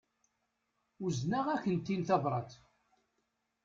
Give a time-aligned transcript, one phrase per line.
[1.05, 2.51] Uzneɣ-akent-in tabrat.